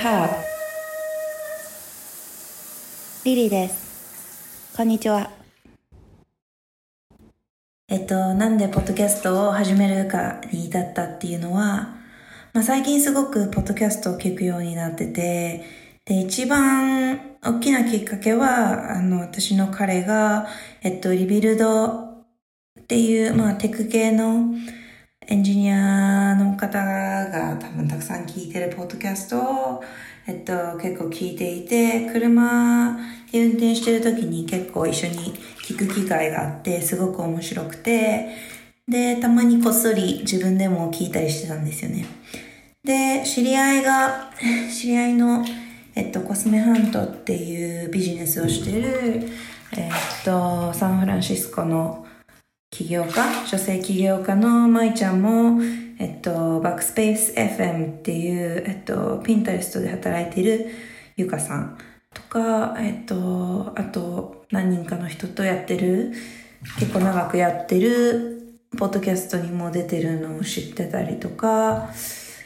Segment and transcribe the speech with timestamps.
[0.00, 0.30] tub
[3.22, 4.74] リリーです。
[4.74, 5.30] こんにちは。
[7.86, 11.98] えっとなんでポッドキャストを始めるかに至ったっていうのは、
[12.54, 15.66] まあ、最近すごくポッドキャストを聞くようになってて
[16.06, 20.46] で一番大きなきっかけはあの私の彼が
[20.80, 24.54] えっとリビルドっていうまあテク系の
[25.30, 29.84] エンジニアの方が多分たくさん聞いてるポッドキャストを、
[30.26, 32.98] えっと、結構聞いていて、車
[33.30, 35.32] で運転してる時に結構一緒に
[35.64, 38.30] 聞く機会があって、すごく面白くて、
[38.88, 42.06] で、たまにこっそり自分でも聞いたりしてたんですよね。
[42.82, 44.32] で、知り合いが、
[44.68, 45.44] 知り合いの、
[45.94, 49.28] えっと、コスメハントっていうビジネスをしてる、
[49.76, 52.04] えっと、サンフランシスコの
[52.80, 55.62] 起業家、女性起業家の舞ちゃんも、
[55.98, 60.70] えっと、バックスペース FM っていう、えっと、ピンタレストで働いている
[61.14, 61.76] ゆかさん
[62.14, 66.14] とか、えっと、あと、何人かの人とやってる、
[66.78, 71.90] 結構長くやってる、ポッドキャストにも出てるのを知ってたりとか、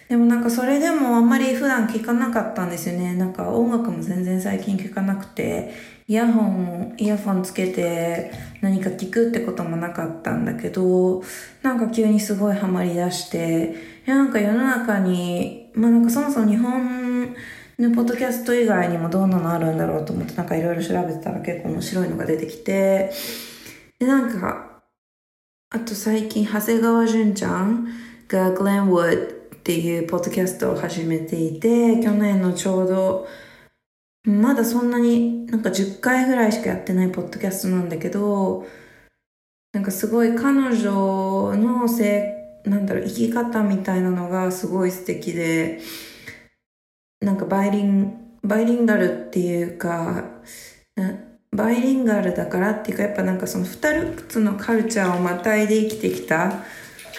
[0.08, 3.14] でもなんかそれでもあんまり普段聞かなかったんですよね。
[3.14, 5.72] なんか音楽も全然最近聞かなくて、
[6.06, 11.22] イヤホン、イヤフォンつけて何か聞くってこともなかったんだけど、
[11.62, 13.74] なんか急にすごいハマり出して、
[14.06, 17.34] なんか世の中に、まあなんかそもそも日本
[17.78, 23.10] のポッドキャスト以外にもどんなのあるんだろうと思ってなんかいろいろ調べてたら結構面白いのが出てきて、
[23.98, 24.82] でなんか、
[25.70, 27.88] あと最近長谷川淳ちゃん
[28.28, 33.26] がグレンウッドっていうポッドキャストを始めていて、去年のちょうど
[34.24, 38.66] まだそんなになんか10回ぐらいしかやってないポッドキャストなんだけど、
[39.72, 45.80] なんかすごい彼女のせなんだろう、生き方みたいなのがすごい素敵で、
[47.22, 50.24] なんかバイリン、バイリンガルっていうか、
[51.52, 56.64] バイリンガルだからっていうか、やっぱなんかその二つのカルチャーをまたいで生きてきた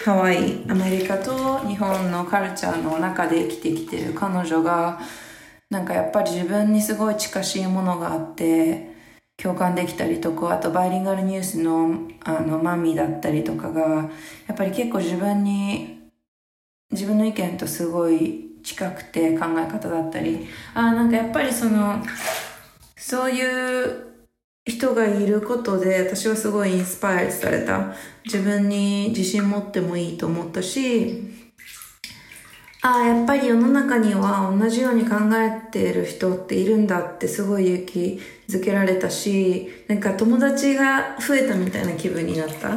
[0.06, 5.00] ハワイ、アメリカと日本のカルチャーの中で生きてきてる彼女が、
[5.68, 8.94] なんかやっぱり自分にすごい近しいものがあって
[9.36, 14.08] 共感できたりとかあとバイリンガルニュースのあのマミーだったりとかが
[14.46, 16.08] やっぱり結構自分に
[16.92, 20.46] 自分の意見とすごい近くて考え方だったり。
[20.74, 22.00] ああなんかやっぱりその
[22.96, 24.05] そういう
[24.66, 27.94] 人がいることで私はすごいインスパイアされた
[28.24, 31.36] 自分に自信持ってもいいと思ったし
[32.82, 42.76] ああ、やっぱり世の中には同じように考えている人っているんだってすごい勇気づけられたし、なんか友達が増えたみたいな気分になった。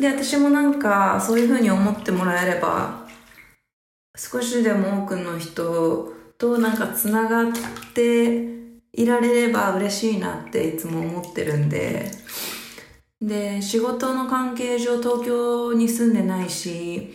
[0.00, 3.06] で、私もなんかそういう風に思ってもらえれば、
[4.16, 7.52] 少しでも多くの人となんか繋がっ
[7.94, 8.61] て
[8.92, 12.10] いられれば嬉しいなっていつも思ってるんで、
[13.20, 17.14] で、仕事の関係上東京に住んでないし、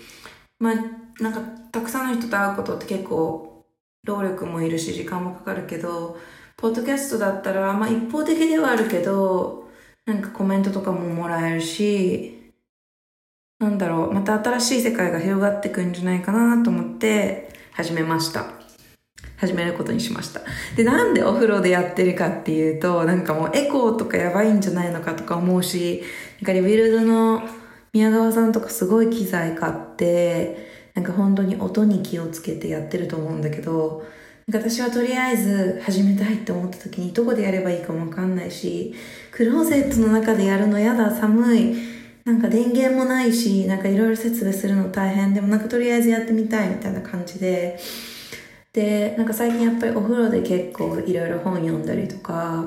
[0.59, 0.75] まあ、
[1.21, 3.65] なんかたくさんの人と会うことって結構
[4.03, 6.17] 労力もいるし時間もかかるけど、
[6.55, 9.69] ポッドキャストだったら、まあ一方的ではあるけど、
[10.05, 12.53] なんかコメントとかももらえるし、
[13.59, 18.56] なんだろう、また新しい世界が広がってくんじゃないかなと思って始めました。
[19.37, 20.41] 始めることにしました。
[20.75, 26.03] で、なんでお風呂でやってるかっていうと、なんかもうエコーとかやばいんじゃないのかとか思うし、
[26.41, 27.43] なんかリビルドの
[27.93, 34.03] 宮川さんとかすごい機材買って、なんか本当に音に気をつけてやってると思うんだけど、
[34.47, 38.95] なんか私はとりあえず始めたいって思った時にどこでやればいいかもわかんないし、
[39.31, 41.75] クローゼットの中でやるのやだ、寒い。
[42.25, 47.79] なんか電源もないし、なんかいろいろ説明するの大変でもなんかとりあえずやってみたいみたいな感じで、
[48.77, 52.63] で、なんか最近やっぱりお風呂で結構いろいろ本読んだりとか、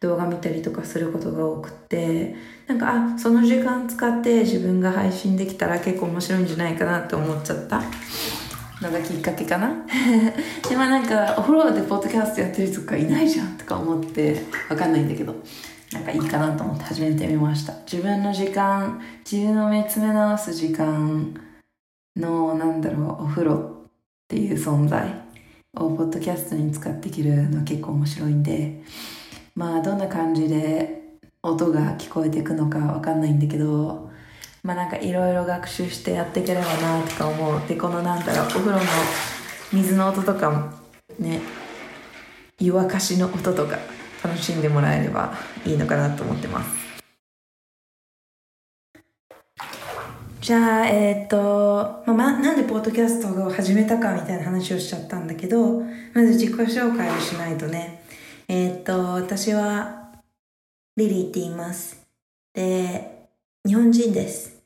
[0.00, 2.34] 動画見たりとかすることが多くて
[2.66, 7.80] なんかあその時間使って自分が配信できたら結構面白いんじゃないかなって思っちゃった。
[8.82, 9.70] のがきっかけかな。
[10.68, 15.34] でまあなんかお風呂でポッドキャストやってる人とかいないじゃんとか思ってわかんないんだけど
[15.90, 17.72] なんかいいかなと思って始めてみました。
[17.90, 19.00] 自分の時間
[19.30, 21.32] 自分を見つめ直す時間
[22.14, 23.88] のなんだろうお風呂っ
[24.28, 25.25] ていう存在。
[25.76, 28.82] をポッドキャストに使っていけるの結構面白いんで
[29.54, 31.02] まあどんな感じで
[31.42, 34.10] 音が聞こえていくのかわかんないんだけど
[34.62, 38.80] まあなんかいろいろ学習してやっていければなとか思うでこのなんだろうお風呂の
[39.72, 40.70] 水の音とかも
[41.18, 41.40] ね
[42.58, 43.78] 湯沸かしの音とか
[44.24, 45.34] 楽しんでもらえれば
[45.64, 46.75] いいのかなと思ってます。
[50.46, 55.80] じゃあ、えっ、と、まあ、なんでポッドキャストを始めたかみたいな話をしちゃったんだけど、
[56.14, 58.04] まず自己紹介をしないとね。
[58.46, 60.12] えっ、と、私は、
[60.96, 62.00] リリーって言います。
[62.54, 63.28] で、
[63.66, 64.62] 日本人です。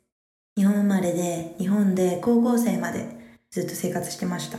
[0.54, 3.06] 日本生まれで、日本で高校生まで
[3.50, 4.58] ずっと生活してました。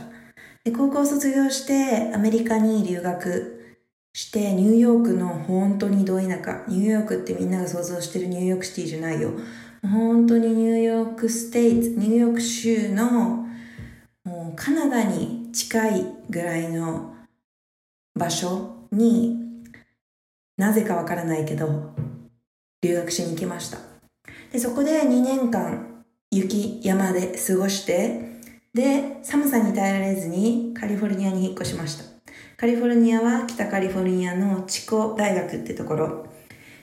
[0.64, 3.76] で、高校卒業してアメリカに留学
[4.12, 6.64] してニューヨークの本当にど田舎。
[6.66, 9.30] ニューヨークってみんなが想像してるニューヨークシティじゃないよ。
[9.82, 13.46] 本当にニューヨークステイツ、ニューヨーク州の
[14.24, 17.14] もうカナダに近いぐらいの
[18.14, 19.38] 場所に
[20.56, 21.94] なぜかわからないけど
[22.82, 23.78] 留学しに行きました。
[24.52, 28.40] で、そこで2年間雪山で過ごして
[28.74, 32.04] で、寒さに耐えられずにカリフォルニアに引っ越しました。
[32.56, 36.26] カリフォルニアは北カリフォルニアのチコ大学ってところ、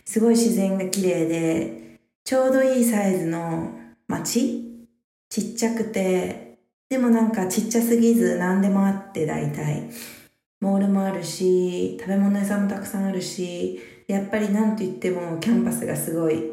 [0.05, 1.88] すごい自然が綺麗で、
[2.29, 3.71] ちょうどいいサイズの
[4.07, 4.85] 街？
[5.29, 9.89] ちっちゃくて、でもなんかちっちゃすぎず何でもあって大体。
[10.61, 16.43] モールもあるし、食べ物屋さんもたくさんあるし、やっぱりなんと言ってもキャンパスがすごい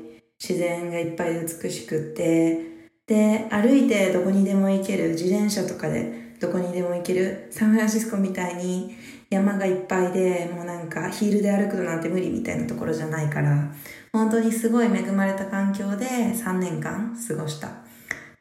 [0.43, 2.59] 自然がいっぱい美しくって、
[3.07, 8.97] で、歩いてどこにでも行ける、自転車とかでどこにでも行ける、サンフランシスコみたいに
[9.31, 13.73] 山がいっぱいで、もうなんかヒールで歩くのなんて無理みたいなところじゃないから、
[14.13, 17.69] 本当にすごい恵まれた環境で3年間過ごした。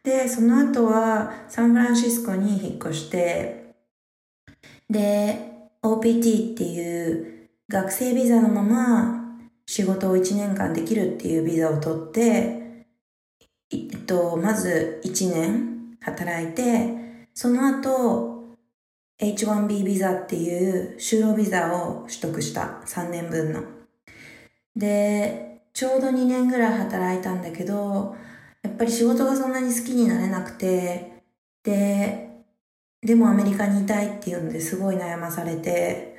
[0.04, 3.74] で、その後はサンフランシスコに引っ越して、
[4.90, 12.86] で、OPT っていう学生ビザのまま仕事を1年間できるっていうビザを取って、
[13.72, 18.35] えっと、まず1年働いて、その後
[19.20, 23.64] H1B ビザっていう就労ビザを取得した3年分の。
[24.76, 28.16] で、ちょうど2年ぐらい働いたんだけど、
[28.62, 31.24] やっぱり仕事がそんなに好きになれなくて、
[31.64, 32.30] で、
[33.02, 36.16] でもアメリカにいたいっていうのですごい悩まされて、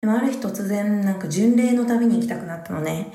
[0.00, 3.12] でもある日突然なんか巡礼の旅に行きたくなったのね。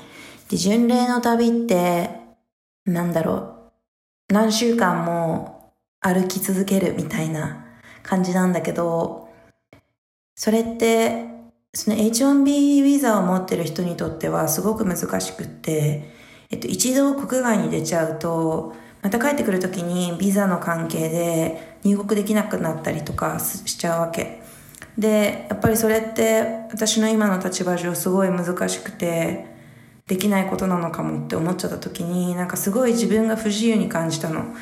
[0.50, 2.10] で、巡礼の旅って、
[2.84, 3.70] なんだろ
[4.28, 7.63] う、何週間も歩き続けるみたいな
[8.04, 9.28] 感じなんだけど、
[10.36, 11.24] それって
[11.72, 16.08] その H1B ビザを持ってる人にとってはすごく難しくって、
[16.50, 24.40] えっと、一度国外に出ちゃうと、また帰ってくるときにビザの関係で入国できなくなったりとかしちゃうわけ。
[24.96, 29.52] で、やっぱりそれって私の今の立場上すごい難しくて、
[30.06, 34.54] できないことなのかもって思っちゃった時に、なんかすごい自分が不自由に感じたの。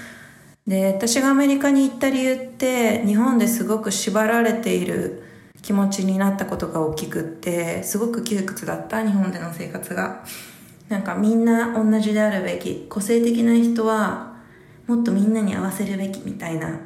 [0.66, 5.22] で、私がアメリカに行った理由って、日本ですごく縛られている
[5.62, 10.24] 気持ちになったことが大きくってすごく窮屈だった日本での生活が。
[10.88, 14.34] なんかみんな同じであるべき個性的な人は
[14.86, 16.80] もっとみんなに合わせるべきみたいな。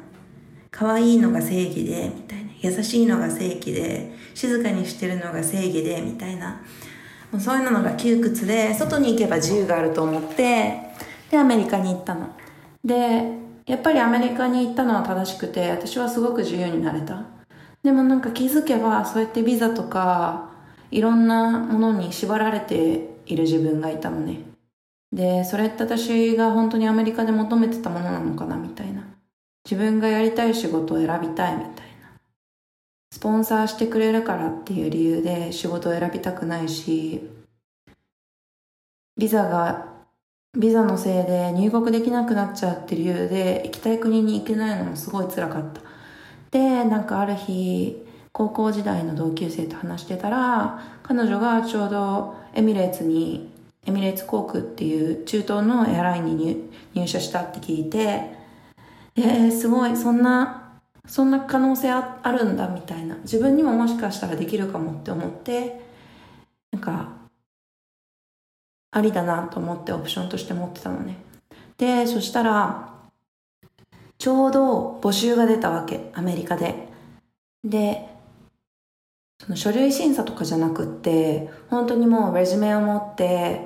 [0.71, 2.51] 可愛いのが正義でみたいな。
[2.61, 6.61] 優しいのが正義で静かにしてるのが正義でみたいな。
[7.31, 10.73] もうそういうのが窮屈で外に行けば自由があると思って
[11.29, 12.29] でアメリカに行ったの。
[12.85, 17.25] でやっぱりアメリカに行ったのは正しくて私はすごく自由になれた
[17.83, 20.49] でもなんか気づけばそうやってビザとか
[20.89, 24.41] いろんなものに縛られている自分がいたのね。
[25.11, 29.03] で、それって私が本当にアメリカで求めてたものなのかなみたいな。
[29.69, 32.11] 自分がやりたい仕事を選びたいみたいな。
[33.11, 37.29] スポンサーしてくれるからっていう理由で仕事を選びたくないし、
[39.17, 39.96] ビザが、
[40.57, 45.81] ビザのせいで入国できなくなっちゃうって理由で行きたい国に行けないのもすごい辛かった。
[46.49, 53.51] で、なんかある日、高校時代の同級生と話してたら、彼女がちょうどエミレーツに、
[53.85, 58.31] エミレーツ航空っていう中東のエアラインに入社したって聞いて、
[59.15, 63.15] えー、すごい、そんな、そんな可能性あるんだみたいな。
[63.17, 65.81] 自分にももしかしたらできるかもって思って、
[66.71, 67.16] なんか、
[68.91, 71.17] ありだなと思ってオプションとして持ってたのね。
[71.77, 72.93] で、そしたら、
[74.17, 76.87] ちょうど募集が出たわけ、アメリカで。
[77.63, 78.07] で、
[79.39, 83.61] その書類審査とかじゃなくって、本当にもうレジュメを持って、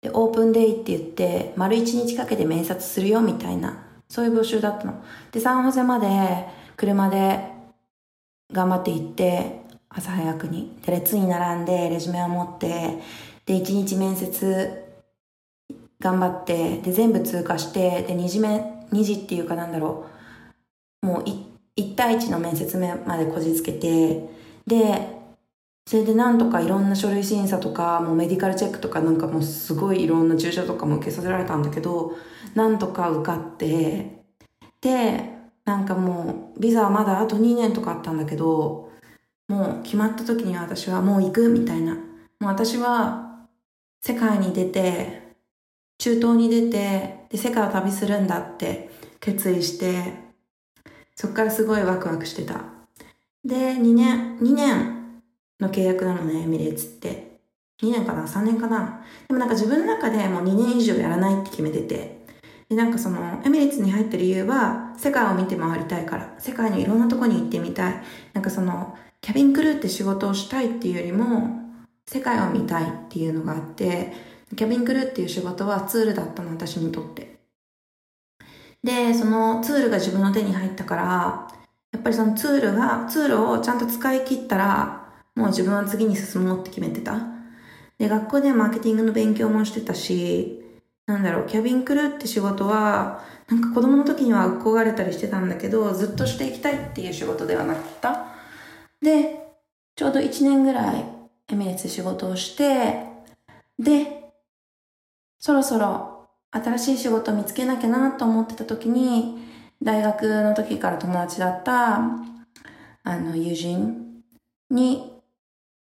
[0.00, 5.04] で、オープンデイって言って、丸一日かけて面接するよみたいな、そういう募集だったの。
[5.32, 6.46] で、サンホゼまで
[6.76, 7.40] 車で
[8.52, 10.78] 頑張って行って、朝早くに。
[10.84, 12.98] で、列に並んで、レジュメを持って、
[13.46, 14.84] で、一日面接
[16.00, 20.06] 頑張って、で、全部通過して、で、二次面、2次っていうかなんだろ
[21.02, 21.24] う、もう
[21.76, 24.28] 1対1の面接目までこじつけて、
[24.66, 25.14] で、
[25.86, 32.12] それでなんとかいろんな書類審査とか、もうメディカルチェックとかなんかもうすごいいろんな注射とかも受けさせられたんだけど、
[32.54, 34.24] なんとか受かって、
[34.80, 35.30] で、
[35.64, 38.90] なんかもうビザはまだあと2年とかあったんだけど、
[39.48, 41.94] もう決まった時には私はもう行くみたいな。
[41.94, 42.00] も
[42.42, 43.33] う私は
[44.06, 45.22] 世界に出て、
[45.96, 50.12] 中東に出て、で、世界を旅するんだって決意して、
[51.16, 52.60] そっからすごいワクワクしてた。
[53.42, 55.22] で、2年、2年
[55.58, 57.38] の契約なのね、エミレーツって。
[57.82, 59.02] 2年かな ?3 年かな？
[59.26, 62.26] でもなんか自分の中でもう2年以上やらないって決めてて。
[62.68, 66.34] で、なんかその、エミレーツに入った理由は、世界を見て回りたいから。
[66.38, 68.02] 世界のいろんなとこに行ってみたい。
[68.34, 71.63] なんかその、キャビンクルーって仕事をしたいっていうよりも、
[72.06, 74.12] 世界を見たいっていうのがあって、
[74.56, 77.38] キャビンクルーっていう仕事はツールだったの、私にとって。
[78.82, 81.48] で、そのツールが自分の手に入ったから、
[81.92, 87.18] やっぱりそのツールが、ツールをちゃんと使い切ったら、もう自分は次に進もうって決めてた。
[87.98, 90.62] で、学校でマーケティングの勉強もしてたし、
[91.06, 98.26] なんだろう、キャビンクルーって仕事は、なんか子供の時には憧れたりしてたんだけど、ずっとしていきたいっていう仕事ではなかった。
[99.00, 99.38] で、
[99.96, 101.13] ちょうど1年ぐらい
[101.50, 103.06] エミレツで仕事をして、
[103.78, 104.32] で、
[105.38, 109.38] そろそろ新しい仕事を見つけなきゃなと思ってた時に、
[109.82, 111.96] 大学の時から友達だった、
[113.02, 114.22] あの、友人
[114.70, 115.12] に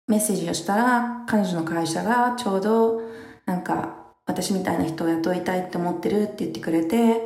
[0.07, 3.01] メッセージをしたら、彼女の会社がちょうど、
[3.45, 7.21] なんか、私みたいな人を雇いたいって思ってるって言ってくれて、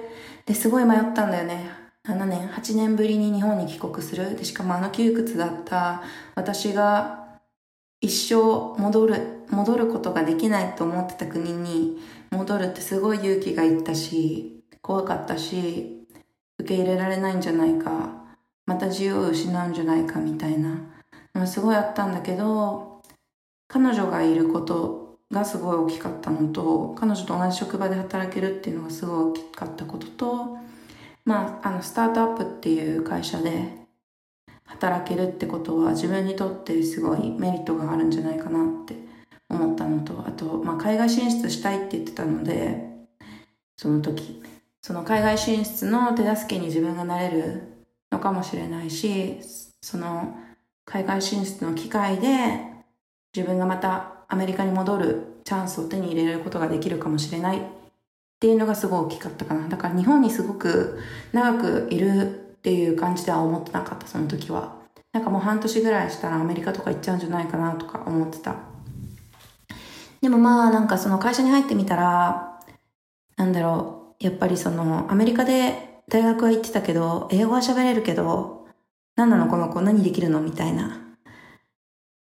[0.45, 1.71] で、すごい迷ったんだよね。
[2.03, 4.35] 7年、8年ぶりに日本に帰国する。
[4.35, 6.03] で、しかもあの窮屈だった
[6.35, 7.20] 私が
[8.01, 11.99] 一生戻る、戻ることができないと思ってた国に
[12.31, 16.07] 戻るってすごい勇気がいったし、怖かったし、
[16.59, 18.09] 受け入れられないんじゃないか、
[18.65, 20.79] また自由を失うんじゃないかみたいな
[21.35, 23.03] のすごいあったんだけど、
[23.67, 30.57] 彼女がいることがすごい大きかったのと、彼女と同じ職場で働けるっていうのがすごい大きかったことと、
[31.23, 33.80] まあ、あの、スタートアップっていう会社で
[34.71, 38.95] 働けるってことは自分にとってすごいメリットがあるんじゃないかなって
[39.49, 42.89] 思ったのと、あと、まあ、海外進出したいって言ってたので、
[43.77, 44.41] その時、
[44.81, 49.39] その海外進出の手助けに自分がなれるのかもしれないし、
[49.81, 50.35] その
[50.85, 52.61] 海外進出の機会で
[53.35, 57.61] 自分がまたアメリカに戻るチャンスを手に入れることができるかもしれないっ
[58.39, 59.67] ていうのがすごい大きかったかな。
[59.67, 60.99] だから日本にすごく
[61.31, 64.75] 長くいるっていう感じでは思ってなかった、その時は。
[65.13, 68.55] なんかもう半年ぐらいしたらアメリカとか行っちゃうんじゃないかなとか思ってた。
[70.21, 72.59] でもまあなんかその会社に入ってみたら、
[73.35, 78.67] なんだろう、やっぱりそのアメリカで大学は行ってたけど、英語は喋れるけど、
[79.15, 81.17] 何なのこの子何できるのみたいな。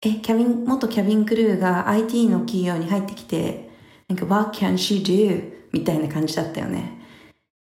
[0.02, 3.70] え、キャビン、元キャビンクルーが IT の企業に入ってきて、
[4.08, 5.52] なんか What can she do?
[5.74, 7.02] みたいな感じだったよね。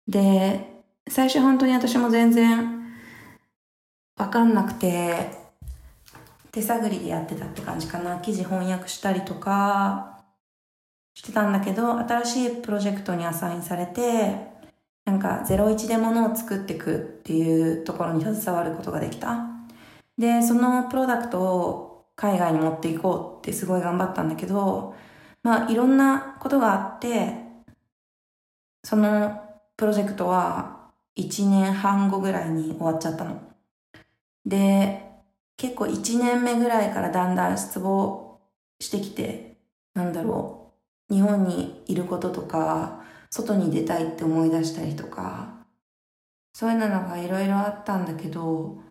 [0.07, 0.70] で、
[1.09, 2.81] 最初本当に私も全然
[4.17, 5.31] わかんなくて、
[6.51, 8.19] 手探りでやってたって感じかな。
[8.19, 10.23] 記事翻訳したりとか
[11.13, 14.51] してたんだけど、新しいプロジェクトにアサインされて、
[15.05, 19.47] なんか01でものを作っていくっていうところに携わることができた。
[20.17, 24.95] で、そのプロダクトを海外に持っていこうってすごい頑張ったんだけど、
[25.41, 27.33] まあいろんなことがあって、
[28.83, 29.41] その
[29.77, 30.80] プロジェクトは
[31.17, 33.41] 1年半後ぐらいに終わっちゃったの。
[34.45, 35.11] で、
[35.57, 38.39] 結構1年目ぐらいからだんだん失望
[38.79, 39.57] してきて、
[39.93, 40.73] なんだろ
[41.09, 45.65] う、日本にいることとか、外に出たいって思い出したりとか、
[46.53, 48.81] そういうのがいろいろあったんだけど、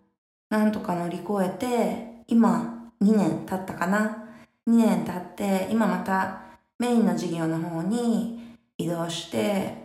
[0.49, 4.29] なんとか乗り越えて、今2年経ったかな
[4.67, 6.41] ?2 年経って、今また
[6.79, 9.80] メインの事業の方に移動して、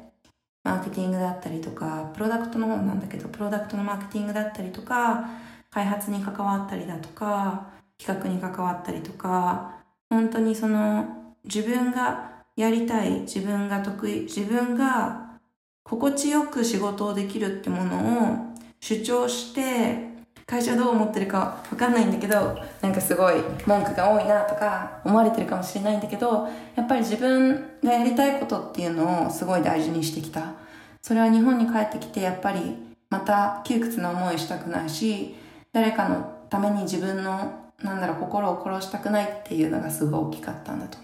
[0.66, 5.24] マーケティングだったりとか、プロダクトの方なんだけど、プロダクトのマーケティングだったりとか、
[5.70, 7.68] 開発に関わったりだとか、
[7.98, 9.76] 企画に関わったりとか、
[10.10, 15.38] 本当にその自分がやりたい、自分が得意、自分が
[15.84, 20.15] 心地よく仕事をできるってものを主張して、
[20.46, 21.38] 会社どう思ってるか
[21.70, 23.34] わかんないんだけど、なんかすごい
[23.66, 30.54] 文句が多いなとか思われてるかもしれないんだけど、やっぱり自分がやりたいことっていうのをすごい大事にしてきた。
[31.02, 32.76] それは日本に帰ってきてやっぱり
[33.10, 35.34] また窮屈な思いしたくないし、
[35.72, 40.98] 誰かのために自分の、なんだろう、心を殺したくないっていうのがすごい大きかったんだと。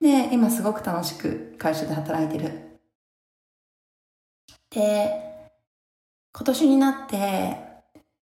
[0.00, 2.80] で、今すごく楽しく会社で働いてる。
[4.70, 5.22] で、
[6.34, 7.65] 今年になって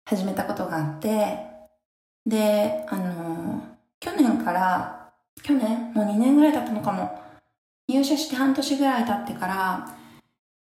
[0.09, 1.37] 始めたことがあって、
[2.25, 3.62] で、あの、
[4.00, 5.12] 去年から、
[5.43, 7.23] 去年もう2年ぐらい経ったのかも。
[7.88, 9.99] 入社して半年ぐらい経ってから、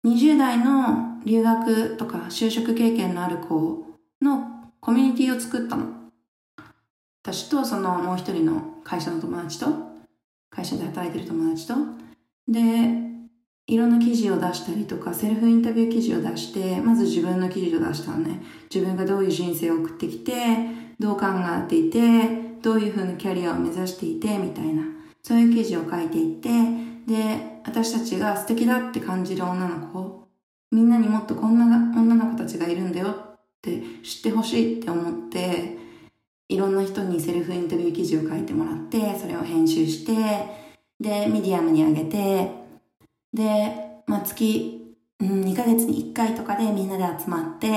[0.05, 3.87] 20代の留学とか就職経験のある子
[4.21, 5.87] のコミュニティを作ったの。
[7.23, 9.69] 私とそのもう一人の会社の友達と、
[10.51, 11.75] 会社で働いてる友達と、
[12.49, 13.08] で、
[13.69, 18.43] いろんな記事を出したりとか、セルフインタビュー記事を出して、まず自分の記事を出したのね。
[18.75, 20.33] 自分がどういう人生を送ってきて、
[20.99, 21.27] どう考
[21.67, 22.01] えていて、
[22.63, 24.85] どういう風なキャリアを目指していて、みたいな。
[25.23, 26.49] そういう記事を書いていって、
[27.07, 30.27] で、私たちが素敵だって感じる女の子、
[30.73, 35.77] みんなにもっとこんな女の子たちがいるんだよって知ってほしいって思って、
[36.49, 40.15] いろんな人にセルフインタビュー記事を書いてもらって、それを編集して、
[40.99, 42.68] で、ミディアムに上げて、
[43.33, 47.69] で、まあ、月、うん、2ヶ月に1回とかでみんなで集まって、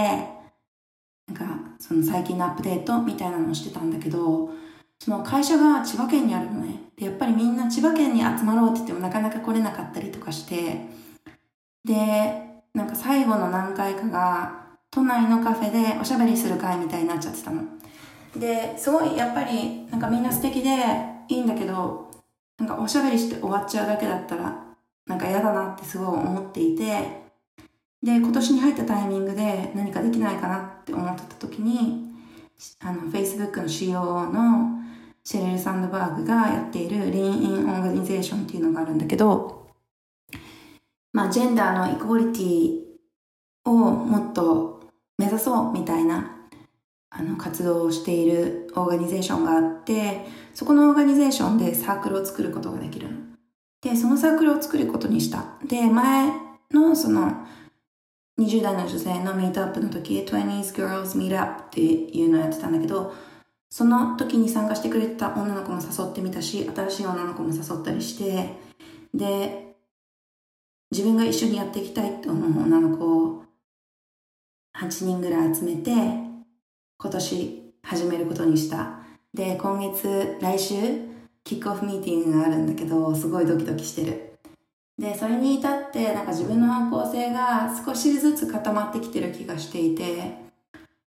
[1.28, 1.46] なんか、
[1.80, 4.50] その最近のアップデートみたいなのをしてたんだけど、
[5.00, 6.92] その会社が千葉県にあるのね。
[6.96, 10.86] で、やっぱりみんな千葉県に集まろうって言ってもなかなか来れなかったりとかして、
[11.84, 11.94] で、
[12.74, 17.64] なんか最後の何回かが、都内のカフェでおしゃべりする会みたいになっちゃってたの。
[18.36, 20.70] で、すごいやっぱりなんかみんな素敵で
[21.30, 22.12] いいんだけど、
[22.60, 24.71] なんかおしゃべりして終わっちゃうだけだったら、
[25.08, 27.22] なんか嫌だなってすごい思っていて、
[28.04, 32.12] で、今年に入ったタイミングで何かできないかなって思ってた時に、
[32.80, 34.82] あの、Facebook の COO の
[35.24, 39.68] シェレル・サンドバーグがやっている Lean in Organization っていうのがあるんだけど、
[41.14, 42.82] まあ、ジェンダーのイコーリティ
[43.66, 44.82] をもっと
[45.18, 46.38] 目指そうみたいな
[47.10, 53.31] あの活動をしているオーガニゼーションがあって、そこのオーガニゼーションでサークルを作ることができるの。
[53.82, 55.46] で、そのサークルを作ることにした。
[55.66, 56.32] で、前
[56.72, 57.46] のその
[58.40, 63.14] 20代の女性のミートアップの時、20s Girls Meet Up っていうのをやってたんだけど、
[63.70, 68.50] その時に参加してくれた女の子も誘ってみたし、新しい女の子も誘ったりして、
[69.14, 69.76] で、
[70.92, 73.44] 自分が一緒にやっていきたいって思う女の子を
[74.78, 75.92] 8人ぐらい集めて、
[76.98, 79.00] 今年始めることにした。
[79.34, 81.11] で、今月、来週、
[81.44, 84.32] キックオフミーティングがあるんだけど、すごいドキドキしてる。
[84.98, 90.52] で、それに至って、なんか自分の方向性が少しずつ固まってきてる気がしていて、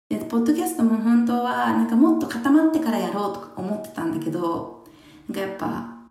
[0.09, 4.85] で、ポッドキャストも本当は、なんかもっと固まってからやろうとか思ってたんだけど、
[5.29, 6.11] なんかやっぱ、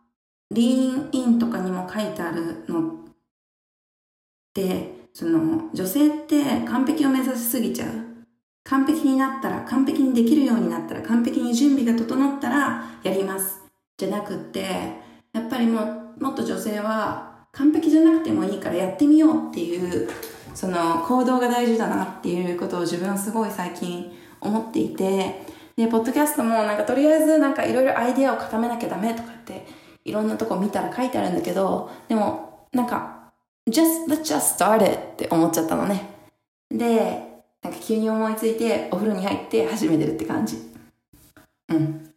[0.51, 2.91] リーンインとかにも書いてあるのっ
[4.53, 7.89] て、その、女性って完璧を目指しすぎちゃう。
[8.63, 13.62] 完璧になったら、完璧にできるようになったら、完璧に準備が整ったら、やります。
[13.97, 14.61] じゃなくって、
[15.33, 20.09] やっぱりももっと女性は、完璧じゃなくてもいいからやってみようっていう
[20.55, 29.67] その行動が大事だなっていうことを自分はすごい最近思っていて、で、ポッドキャストもなんかとりあえずなんかいろいろアイデアを固めなきゃダメとかって
[30.03, 33.31] いろんなとこ見たら書いてあるんだけど、でもなんか
[33.69, 36.09] just, let's just start it って思っちゃったのね。
[36.71, 40.57] で、なんか急に思いついてお風呂に入って始めてるって感じ。
[41.69, 42.12] うん。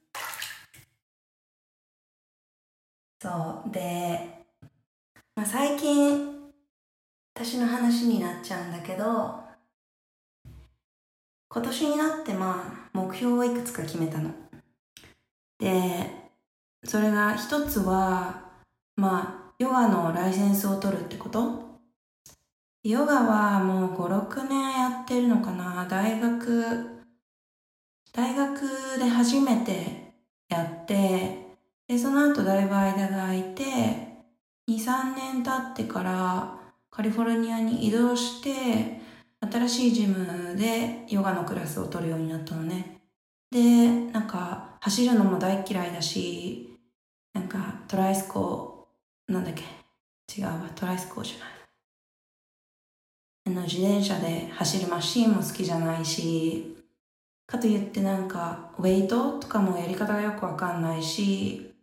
[3.21, 3.71] そう。
[3.71, 4.45] で、
[5.35, 6.53] まあ、最近
[7.35, 9.45] 私の話になっちゃうんだけど、
[11.49, 14.31] 今年になってまあ、目標をいくつか決めたの。
[15.59, 16.11] で、
[16.85, 18.53] それが一つは、
[18.97, 21.65] まあ、ヨガのライセンスを取るってこと？
[22.85, 25.87] ヨガはもう5、6年やってるのかな？
[25.89, 27.05] 大学、
[28.13, 28.61] 大学
[28.99, 30.13] で初めて
[30.49, 31.46] やって、
[31.88, 33.64] で、その後だいぶ間が空いて、
[34.66, 36.59] 2、3年経ってから、
[36.90, 39.01] カリフォルニアに移動して、
[39.40, 43.03] 新しいジムでヨガのクラスを取るようになったのね。
[43.51, 46.77] で、なんか、走るのも大嫌いだし、
[47.33, 49.62] なんか、トライスコー、なんだっけ？
[50.40, 51.49] 違うわ、トライスコーじゃない。
[53.46, 56.77] あの、自転車で走るマシーンも好きじゃないし、
[57.46, 61.76] かといってなんか、ウェイトとかもやり方がよくわかんないし、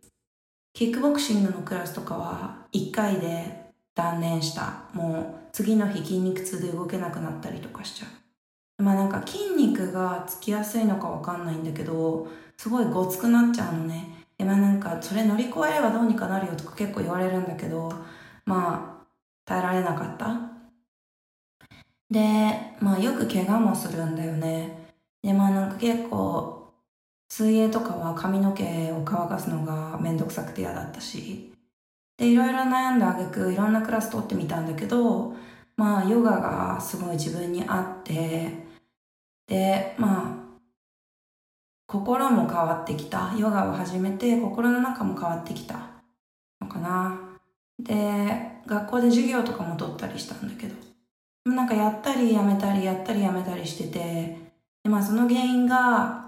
[0.74, 4.90] キックボクシングのクラスとかは1回で断念した。
[4.92, 8.06] もう次の日筋肉痛で動けなくなったりとかしちゃ
[8.80, 8.82] う。
[8.82, 14.26] まあなんか筋肉がつきやすいのかわかんないんだけど、すごいごつくなっちゃうのね。
[14.40, 17.92] まあなんかそれ乗り越えればどうにかなるよとか結構言われるんだけど、
[18.44, 19.06] まあ
[19.44, 20.40] 耐えられなかった。
[22.10, 24.92] で、まあよく怪我もするんだよね。
[25.22, 26.63] で、まあなんか結構
[27.36, 31.52] 水泳とかは髪の毛を乾かすのがめんどくさくて嫌だったし、
[32.16, 35.34] で、いろいろ悩んだあげく、いろんなクラス取ってみたんだけど、
[35.76, 38.52] まあ、ヨガがすごい自分に合って、
[39.48, 40.58] で、まあ、
[41.88, 43.34] 心も変わってきた。
[43.36, 45.80] ヨガを始めて心の中も変わってきた
[46.60, 47.18] のかな。
[47.80, 50.76] で、学校で授業とかも取ったりしたんだけど、
[51.52, 54.38] なんかやったりやめたりやったりやめたりしてて、
[54.84, 56.23] でまあその原因が、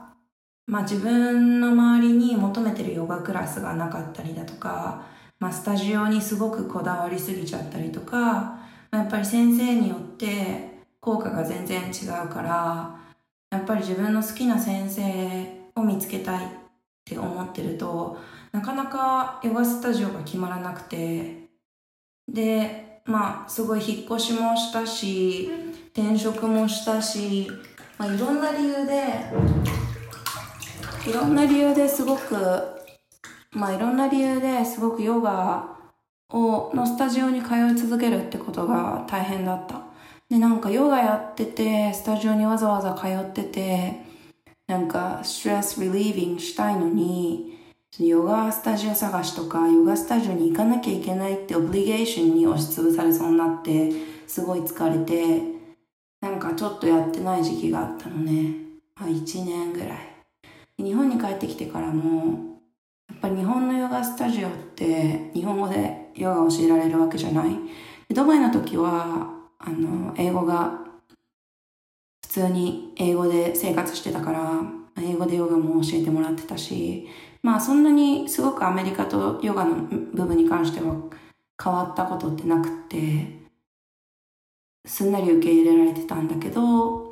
[0.67, 5.07] まあ自分の周りに求めてるヨガクラスがなかったりだとか、
[5.39, 8.59] まあスタジオにすごくこだわりすぎちゃったりとか、ま
[8.93, 12.99] あ、やっぱり先生によって効果が全然違うから、
[13.51, 16.49] やっぱり自分の好きな先生を見つけたいっ
[17.05, 18.19] て思ってると、
[18.53, 21.47] なかなかヨガスタジオが決まらなくて、
[22.27, 25.49] で、まあ、すごい引っ越しもしたし、
[25.93, 27.49] 転職もしたし、
[27.99, 29.31] まあ、いろんな理由で、
[31.07, 32.35] いろんな理由ですごく、
[33.53, 35.77] まあ、いろんな理由ですごくヨガ
[36.31, 39.83] を、のスタジオに通い続けるってことが大変だった。
[40.29, 44.01] で、なんかヨガやってて、スタジオにわざわざ通ってて、
[44.67, 47.57] なんかストレスリリービングしたいのに、
[48.01, 53.93] ヨガスタジオ探しとか、ヨガスタジオに行かなきゃいけないってオブリゲーションに押しつぶされそうになって、
[54.27, 55.41] すごい疲れて、
[56.21, 58.57] なんかちょっとやってない時期があったのね。
[58.97, 60.06] まあ1年ぐらい。
[60.79, 62.61] 日本に帰ってきてからも、
[63.09, 67.51] やっぱり日本のヨガスタジオって日本語でヨガを教えられるわけじゃない。
[68.15, 70.81] ドバイの時は、あの、英語が
[72.23, 74.63] 普通に英語で生活してたから、
[75.03, 77.09] 英語でヨガも教えてもらってたし、
[77.43, 80.95] まあそんなにすごくアメリカとヨガの部分に関しては
[81.63, 83.47] 変わったことってなくて、
[84.87, 87.06] すんなり受け入れられてたんだけど、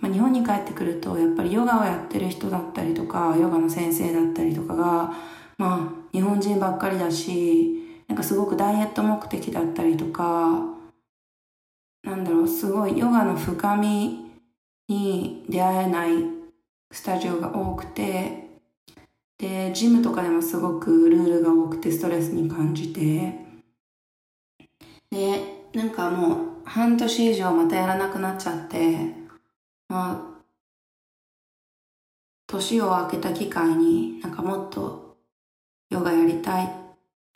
[0.00, 5.12] まあ、日本に帰ってくるとやっぱりヨガをやってる人だったりとか、ヨガの先生だったりとかが、
[5.58, 10.64] まあ日本人ばっかりだし、なんかすごくダイエット目的だったりとか、
[12.02, 14.30] なんだろう、すごいヨガの深み
[14.88, 16.12] に出会えない
[16.90, 18.48] スタジオが多くて、
[19.38, 23.34] で、ジムとかでもすごくルールが多くてストレスに感じて、
[25.10, 29.19] で、なんかもう半年以上またやらなくなっちゃって、
[29.90, 30.40] まあ、
[32.46, 35.16] 年を明けた機会になんかもっと
[35.90, 36.72] ヨガやりたい、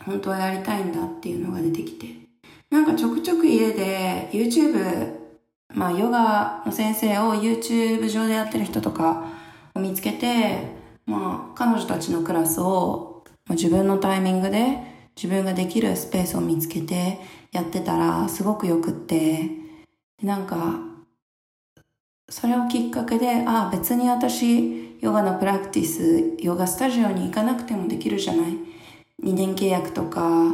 [0.04, 2.06] 本当はやりたいんだっていうのが出てきて、
[2.70, 5.16] なんかちょくちょく家で YouTube、
[5.74, 9.24] まあヨガの先生を YouTube 上でやってる人とか
[9.74, 10.68] を見つけて、
[11.06, 14.78] まあ彼女たちのクラスを、自分のタイミングで
[15.16, 17.18] 自分ができるスペースを見つけて
[17.50, 19.50] やってたらすごくよくって、
[20.22, 20.93] でなんか
[22.34, 28.50] それをきっかけで、ああ別に私ヨガのプラクティス、ヨガスタジオに行かなくてもできるじゃない。
[29.22, 30.50] 2年契約とか、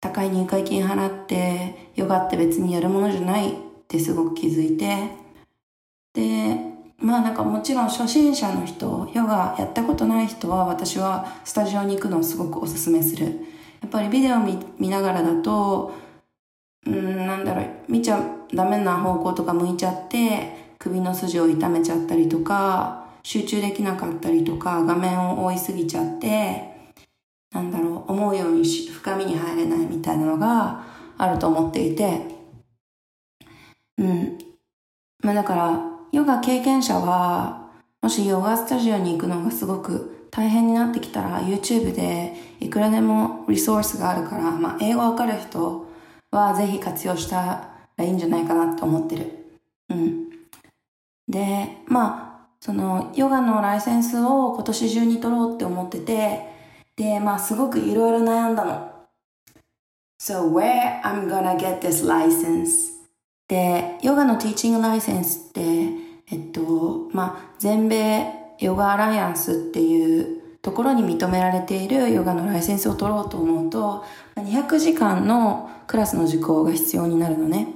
[0.00, 3.54] 高い入会金払ってヨガって別にやるものじゃないっ
[3.86, 5.12] てすごく気づいて
[6.12, 6.56] で
[6.98, 13.26] まあなんかもちろん初心者の人ヨガやったことない人は私はスタジオに行くのをすごくおすすめする
[13.80, 15.94] やっぱりビデオ見ながらだと
[16.86, 18.20] うんなんだろう見ちゃ
[18.52, 26.74] ダメな方向とか向いちゃって首の筋を痛めちゃったりとか集中できなかったりとか画面を追いすぎちゃって
[27.54, 30.84] なんだろう、思うように深みに入れないみたいなのが
[31.16, 32.20] あると思っていて、
[33.96, 34.38] うん。
[35.22, 37.70] まあだから、ヨガ経験者は、
[38.02, 45.86] もしヨガスタジオに行くのがすごく大変になってきたら、YouTube でいくらでもリソースがあるから、まあ英語わかる人
[46.32, 49.60] はぜひ活用したらいいんじゃないかなと思ってる。
[49.90, 50.33] うん。
[51.28, 56.40] で、まあ、そのヨガのライセンスを今年中に取ろうって思ってて、
[56.96, 58.90] で、まあすごくいろいろ悩んだの。
[60.18, 62.94] So where I'm gonna get this license?
[63.48, 65.60] で、ヨガのティーチングライセンスって、
[66.30, 74.04] えっと、まあ全米ヨガアライアンスっていうところに認められているヨガのライセンスを取ろうと思うと、
[74.36, 77.68] 200時間のクラスの受講が必要になるのね。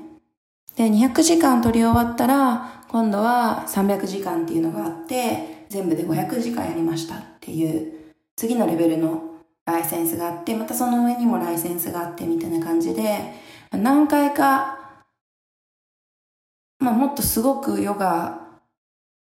[0.77, 7.92] で、200時間取り終わったら、今度は300時間っていうのがあって、全部で500時間やりましたっていう
[8.37, 9.22] 次のレベルの
[9.66, 13.35] ライセンスがあって、またその上にもライセンスがあってみたいな感じで、
[13.70, 14.79] 何回か、
[16.79, 18.40] まあもっとすごくヨガ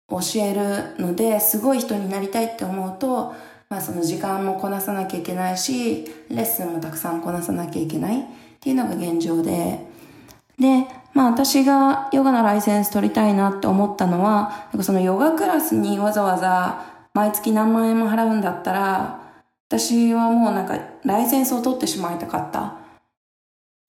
[0.09, 0.53] 教え
[0.97, 3.33] るので、すごい人になりたいって思うと、
[3.69, 8.23] まあその時間もこなさなきゃいけないし、レッスンもたくさんこなさなきゃいけないっ
[8.61, 9.85] ていうのが現状で、
[10.57, 19.19] で、まあ私がヨガのライセンス取りたいなって思ったのは、なんかそのヨガクラスにわざわざ毎月何万円も払うんだったら、
[19.67, 22.75] 私はもうなんかライセンスを取ってしまいたかった。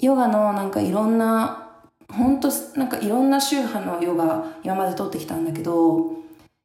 [0.01, 1.69] ヨガのなんかいろんな、
[2.11, 6.13] ほんとなんかいろんな宗派のヨガ今まで取ってきたんだけど、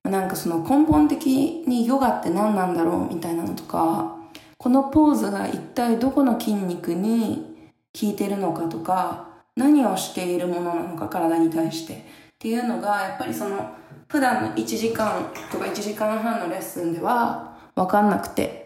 [0.03, 4.15] なんかその根本的にヨガって何なんだろうみたいなのとか、
[4.57, 11.97] このポーズが一体どこの筋肉に効いてるのかとか、何をしているものなのか体に対してっ
[12.37, 13.71] ていうのが、やっぱりその
[14.07, 18.65] 普段の1時間とか1時間半のレッスンではわかんなくて。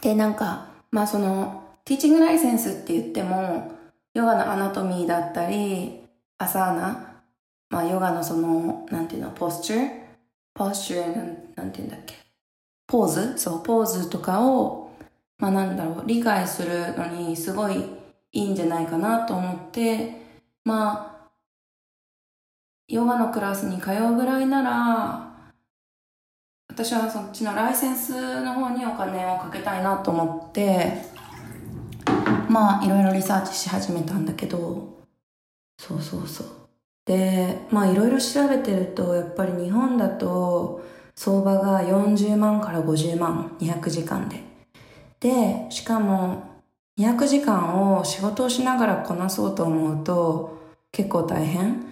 [0.00, 3.72] で、なんか、まあその、ティーチングライセンスって言っても、
[4.12, 6.02] ヨガのアナトミーだったり、
[6.36, 7.22] アサーナ、
[7.70, 9.90] まあヨガのその、なんていうの、ポスチュー？
[10.54, 12.14] ポスチューなん、なんていうんだっけ？
[12.86, 13.38] ポーズ？
[13.38, 14.83] そう、ポーズとかを、
[15.38, 17.76] まあなんだろう、理解するのにすごい
[18.32, 20.22] いいんじゃないかなと思って、
[20.64, 21.30] まあ、
[22.88, 25.34] ヨガのクラスに通うぐらいなら、
[26.68, 31.02] 私はそっちのライセンスの方にお金をかけたいなと思って、
[32.48, 34.94] まあいろいろリサーチし始めたんだけど、
[35.78, 36.46] そうそうそう。
[37.04, 44.53] で、まあいろいろ調べてると、やっぱり日本だと相場が40万から50万、200時間で。
[45.24, 46.42] で、しかも
[46.98, 50.58] 200時間を仕事をしながらこなそうと思うと
[50.92, 51.82] 結構大変。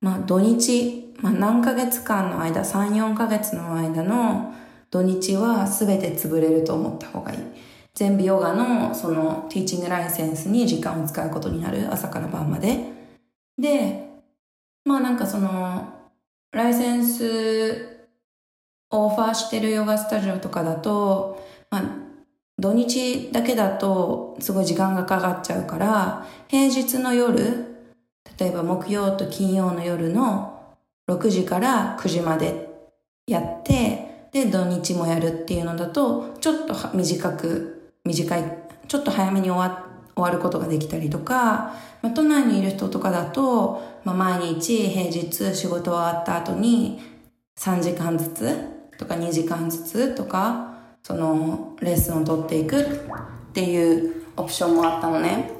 [0.00, 4.54] まあ土日、まあ何ヶ月間の間、3、4ヶ月の間の
[4.92, 7.38] 土日は全て潰れると思った方がいい。
[7.92, 11.92] 全部ヨガのそのティーチングライセンスに時間を使うことになる。
[11.92, 12.84] 朝から晩まで。
[13.58, 14.08] で、
[14.84, 15.92] まあなんかその、
[16.52, 18.06] ライセンス
[18.90, 22.05] オファーしてるヨガスタジオとかだと、まあ
[22.58, 27.76] 土日だけだとすごい時間がかかっちゃうから、平日の夜、
[28.38, 30.74] 例えば木曜と金曜の夜の
[31.08, 32.68] 6時から9時まで
[33.26, 47.02] やって、で、土日もやるっていうのだと、ちょっと短く、短い、ちょっと早めに終わ終わることができたりとか、まあ、都内にいる人とかだと、まあ、毎日平日仕事終わった後に
[47.58, 48.56] 3時間ずつ
[48.96, 50.75] とか2時間ずつとか、
[51.06, 52.84] そのレッスンを取っていくっ
[53.52, 55.52] ていうオプションもあったのね。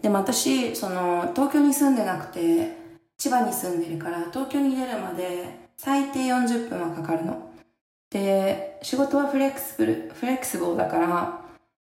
[0.00, 2.74] でも私、その東京に住んでなくて、
[3.18, 7.52] 千葉に住んでるから東京に出るまで最低40分はかかるの。
[8.08, 11.06] で、仕事はフレックスブル、フレックスブルだから、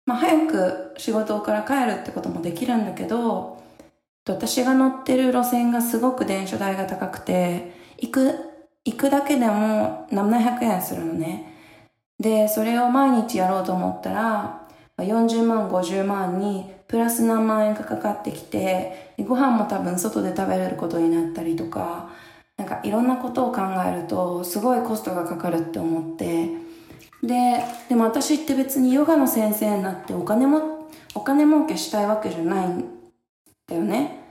[0.08, 3.62] まあ早く仕事から帰るってこともできるんだけど、
[4.28, 8.34] 私が乗ってる路線がすごく電車代が高くて、行く、
[8.86, 11.57] 行くだけでも700円するのね。
[12.20, 22.10] で、それを毎日やろうと思ったら、40万、50万にプラス何万円かかかってきて、ご飯も多分外で食べれることになったりとか、
[22.58, 26.50] なんかいろんなことを考えると、すごいコストがかかるって思って、
[27.22, 32.86] で、でも私って別にヨガの先生になってお金も、お金儲けしたいわけじゃないん
[33.68, 34.27] だよね。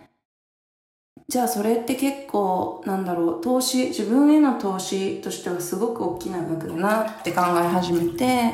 [1.28, 8.52] じゃあそれって結構なんだろう投資自分への投資としてはすごく大きな額だなって考え始めて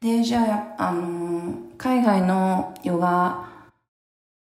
[0.00, 3.48] でじゃああの海外のヨガ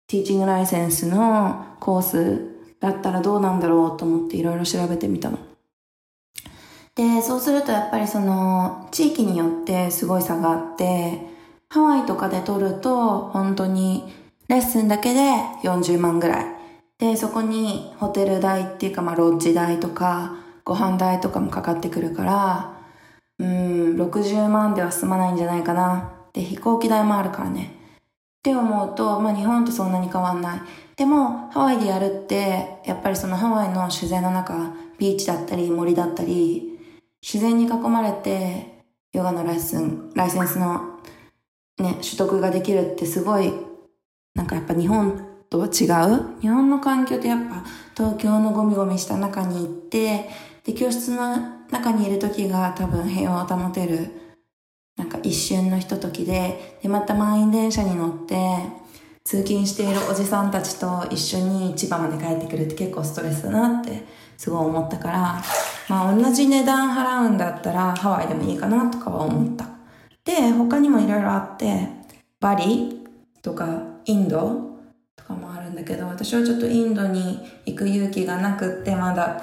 [0.07, 5.39] ティーチングライセンスのコースだったらどうなんだろうと思っていろいろ調べてみたの。
[6.93, 11.19] で、そうするとやっぱりその地域によってすごい差があって、
[11.69, 14.13] ハワイとかで取ると本当に
[14.47, 15.19] レッスンだけで
[15.63, 16.54] 40万ぐらい。
[16.97, 22.75] で、そこにホテル代っていうか、まあ、ロッジ代とか、ご飯代とかもかかってくるから、
[23.37, 26.13] うん、60万では済まないんじゃないかな。
[26.33, 27.75] で、飛行機代もあるからね。
[28.39, 30.61] って思うと、まあ、日本とそんなに変わんない。
[30.95, 36.79] でも、ハワイでやるって、やっぱりそのハワイの自然の中、ビーチだったり森だったり、
[37.21, 40.99] 自然に囲まれて、ヨガのライセン、ライセンスの
[41.79, 43.51] ね、取得ができるってすごい、
[44.33, 45.24] なんかやっぱ日本
[45.55, 46.41] とは違う？
[46.41, 47.63] 日本の環境ってやっぱ
[47.95, 50.29] 東京のゴミゴミした中に行って、
[50.63, 51.37] で、教室の
[51.71, 54.09] 中にいる時が多分平和を保てる、
[54.97, 58.35] なんか一瞬のひとときで、で、また満員電車に乗って、
[59.23, 64.05] 通勤しているおじさんたちと一緒に千葉まで帰ってくるって結構ストレスだなって
[64.37, 65.41] すごい思ったから、
[65.89, 69.65] まあ同じ値段払うんだったらハワイでもいいかなとかは思った。
[70.23, 71.87] で、他にもいろいろあって、
[72.39, 73.03] バリ
[73.41, 74.64] とかインド
[75.85, 79.41] けど、私はちょっとインドに行く勇気がなくってまだ、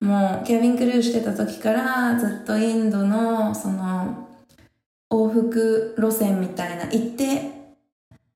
[0.00, 4.28] もうキャビンクルーしてた時からずっとインドのその
[5.10, 7.58] 往復路線みたいな行って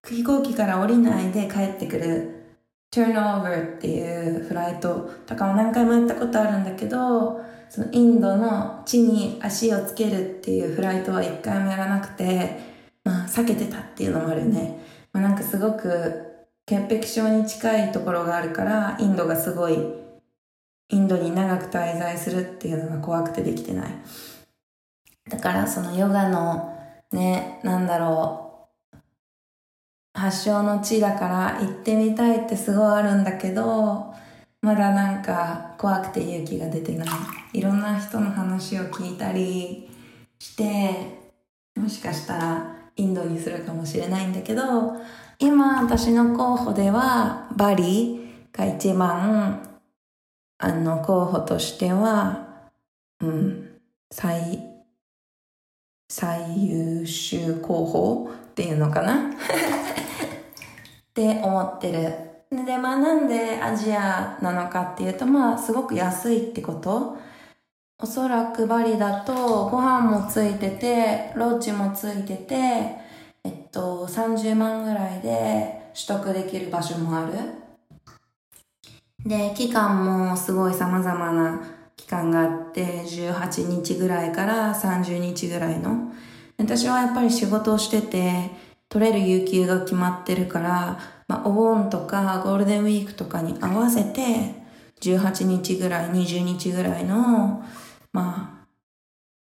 [0.05, 2.43] 飛行機から降りないで帰ってくる
[2.93, 12.59] turnover っていうフライトとかも何回もやったことあるんだけどそのインドの地に足をつけるっていうフライトは一回もやらなくて
[13.05, 16.32] まあ避けてたっていうのもあるよね、まあ、なんかすごく
[16.67, 19.79] 潔癖症に近いところがあるから、インドがすごい
[20.89, 23.93] インドに長く滞在するっていうのが怖くてできてない。
[25.29, 26.79] だからそのヨガの
[27.13, 28.99] ね、なんだろう、
[30.15, 34.15] 発祥の地だから行ってみたいってすごいあるんだけど、
[34.61, 37.09] まだなんか怖くて勇気が出てない。
[37.55, 39.91] いろんな人の話を聞いたり
[40.39, 41.33] して、
[41.77, 44.63] もしかしたらインドにするかもしれないんだけど、
[45.39, 49.81] 今私の候補ではバリが一番
[50.59, 52.71] あの候補としては、
[53.21, 54.61] うん、最、
[56.09, 59.31] 最優秀候補っていうのかな？
[59.33, 59.33] っ
[61.15, 62.65] て思ってる。
[62.65, 67.17] で、まあなんでアジアなのかっていうと、まあすごく安いってこと
[67.99, 72.97] おそらくバリだとご飯もついてて、ロッジもついてて、
[73.45, 77.33] えっと、30万ぐらいで取得できる場所もある。
[79.27, 81.61] で、期間もすごい様々な
[81.97, 86.13] 期間があって、18日ぐらいから30日ぐらいの。
[86.59, 88.51] 私はやっぱり仕事をしてて、
[88.89, 94.63] 取れる有給が決まってるから、まあ、お盆とかゴールデンウィークとかに合わせて、
[95.01, 97.65] 18日ぐらい、20日ぐらいの、
[98.13, 98.62] まあ、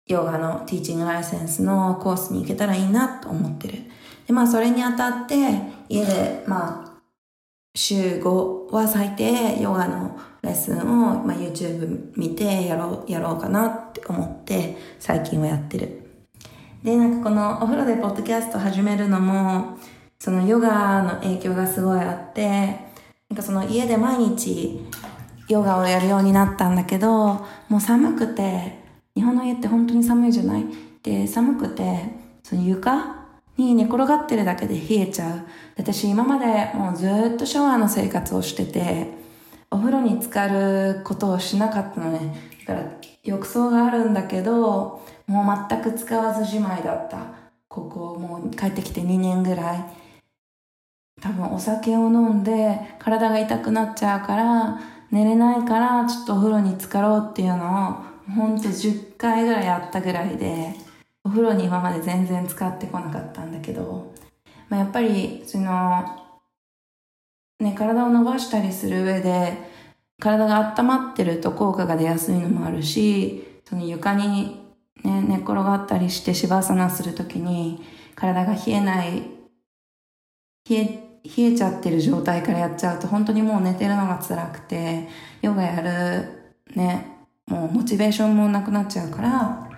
[0.07, 3.79] ヨガのティーチングライセンスのコースに行けたらいいなと思ってる。
[4.27, 5.35] で、まあ、それにあたって、
[5.89, 6.95] 家で、まあ、
[7.75, 16.03] 週5は最低ヨガのレッスンを、まあ、YouTube 見てやろう、やろうかなって思って、最近はやってる。
[16.83, 19.79] で、なんかこのお風呂でポッドキャスト始めるのも、
[20.19, 22.49] そのヨガの影響がすごいあって、
[23.31, 24.87] なんかその家で毎日
[25.49, 28.84] ヨガをやるようになったんだけど、もう寒くて、
[29.17, 30.67] 日本の家って本当に寒いじゃない？
[31.03, 32.09] で、寒くて、
[32.43, 35.47] その床に寝転がってるだけで冷えちゃう。
[35.77, 39.13] 私今までもうずっとシャワーの生活をしてて、
[39.71, 42.35] お風呂に浸かることをしなかったのね。
[42.67, 42.87] だから
[43.23, 47.19] 浴槽があるんだけど、もう全く使わずじまいだった。
[47.69, 49.85] ここもう帰ってきて2年ぐらい。
[51.21, 60.75] 多分お酒を飲んで体が痛くなっちゃうから寝れないからちょっとお風呂に浸かろうっていうのをほんと10回ぐらいやったぐらいで
[61.25, 64.13] お風呂に今まで全然使ってこなかったんだけど、
[64.69, 66.05] まあ、やっぱりその
[67.61, 69.59] ね体を伸ばしたりする上で
[70.21, 74.65] 体が温まってると効果が出やすいのもあるしその床に
[75.05, 77.83] ね、寝転がったりしてシバサナするときに
[78.15, 79.23] 体が冷えない、
[80.69, 80.83] 冷え、
[81.25, 85.09] 冷えちゃってる状態からやっちゃうと本当にもう寝てるのが辛くて、
[85.43, 87.14] ヨガやる、ね、
[87.47, 89.71] もうモチベーションもなくなっちゃうから、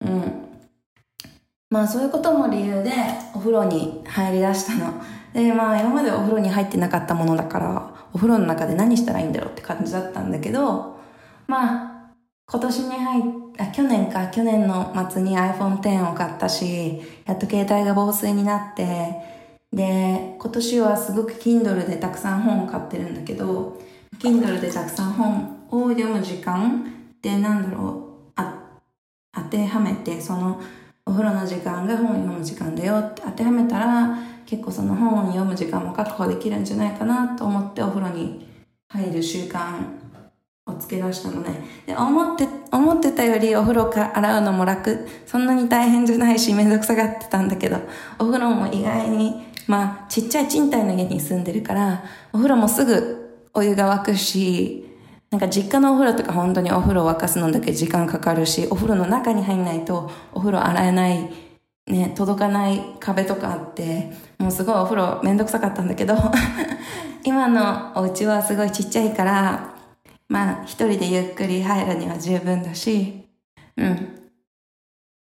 [0.00, 0.32] うん。
[1.70, 2.92] まあそういうことも理由で
[3.34, 5.02] お風呂に入り出したの。
[5.32, 10.98] で、まあ今までお風呂に入ってなかったものだから、お風呂の中で何したらいいんだろうって感じだったんだけど、
[11.46, 12.10] まあ
[12.46, 13.22] 今年に入っ
[13.58, 19.14] あ、去年か、去年の末に iPhone X を買ったし、やっと携帯が防水になって、
[19.72, 23.80] で、今年はすごく Kindle でたくさん本を買ってるんだけど、
[24.18, 26.84] Kindle でたくさん本を読む時間
[27.20, 28.04] で、なんだろう、
[29.34, 30.60] 当てはめて、その、
[31.06, 38.46] お風呂の時間が本を読む時間だよって当てはめたら、結構その本を読む時間も確保できるんじゃないかなと思ってお風呂に
[38.88, 39.84] 入る習慣
[40.66, 41.62] をつけ出したのね。
[41.86, 45.06] で、思って、思ってたよりお風呂か洗うのも楽。
[45.26, 47.78] そんなに大変じゃないし、めんどくさがってたんだけど、
[48.18, 54.93] お風呂も意外に、まあ、ちっちゃい賃貸の家に住んでるから、お風呂もすぐお湯が沸くし、
[55.34, 61.28] なんか実家のお風呂とか本当にお風呂沸かすのだけ時間かかるし、お風呂の中に入んないとお風呂洗えない、
[61.88, 66.14] ね、届かない壁とかあって、もうすごいお風呂めんどくさかったんだけど、
[67.24, 69.74] 今のお家はすごいちっちゃいから、
[70.28, 73.26] まあ、一人でゆっくり入るには十分だし、
[73.76, 74.30] うん。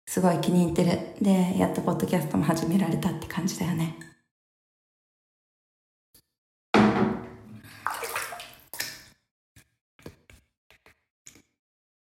[0.07, 0.99] すごい気に入ってる。
[1.21, 4.08] で、やっとポッドキャストも始められたって感じだよね。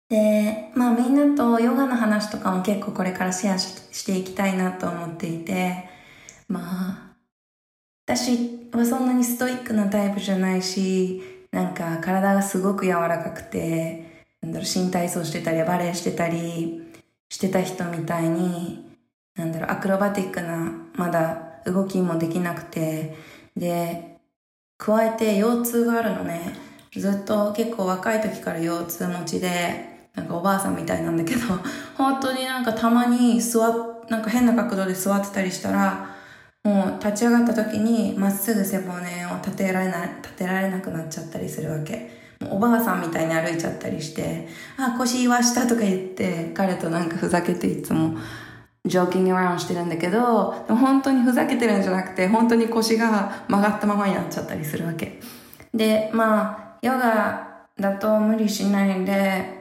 [0.09, 5.89] で、まあみんなとヨガの話とかも結構これからシェアしていきたいなと思っていて、
[6.49, 7.17] まあ、
[8.07, 16.83] 私はそんなにストイックなタイプじゃないし、なんか体がすごく柔らかくて、なんだろう、新体操してたり、バレエしてたり
[17.29, 18.87] してた人みたいに、
[19.35, 23.15] なんだろう、アクロバティックな、まだ動きもできなくて、
[23.57, 24.19] で、
[24.79, 26.57] 加えて腰痛があるのね。
[26.97, 31.41] ずっと結構若い時から腰痛持ちで、なんかおばあさんみたいなんだけど、
[31.97, 33.73] 本当になんかたまに座っ、
[34.09, 36.07] なんか変な角度で座ってたりしたら、
[36.65, 38.91] もう立ち上がった時にまっすぐ背骨
[39.27, 42.19] を立てられない、立てられなくなっちゃったりするわけ。
[42.51, 48.17] おばあさんみたいに歩いちゃったりして、あ、腰言わしたとか言って、彼となんかふざけていつも、
[48.85, 55.21] ジョーキングアラウンしてるんだけど、でも本当にふざけてるんじゃなくて、本当に腰が曲がったままになっちゃったりするわけ。
[55.75, 59.58] で、まあ、ヨガだと無理しないんで、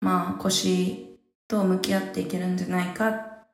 [0.00, 3.48] まあ、腰と向き合っていけるんじゃないかっ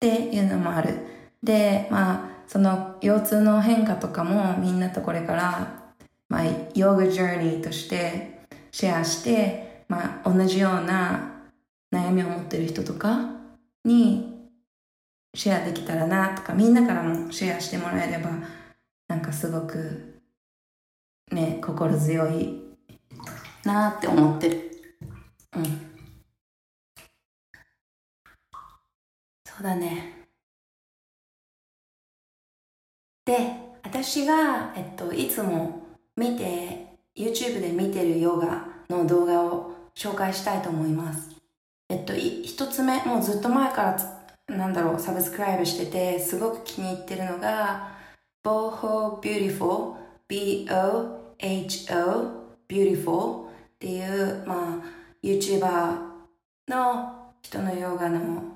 [0.00, 1.06] ていうのもある。
[1.42, 5.94] で、まあ、その腰痛の変化とかもみんなとこれから、
[6.28, 6.44] まあ、
[6.74, 8.40] ヨガジャーニーとして
[8.70, 11.32] シェアして、まあ、同じような
[11.92, 13.30] 悩みを持ってる人とか
[13.84, 14.32] に
[15.34, 18.30] シェアできたらなとか、みんなからもシェアしてもらえれば、
[19.08, 20.20] なんかすごく
[21.30, 22.60] ね、心強い
[23.64, 24.71] なって思ってる。
[25.56, 25.64] うん。
[29.44, 30.26] そうだね。
[33.24, 33.34] で、
[33.82, 35.82] 私が、えっと、いつも
[36.16, 36.86] 見て、
[37.16, 41.30] YouTube で見てるヨガの動画を紹介したいと思います。
[41.88, 43.96] えっと、一つ目、もうずっと前から
[44.48, 47.92] なんだろう、サブスクライブしてて、すごく気に入ってるのが、
[48.44, 49.96] Boho Beautiful,
[50.28, 51.12] B-O-H-O,
[52.68, 55.98] Beautiful っていう、まあ、YouTuber
[56.68, 58.52] の人のヨガの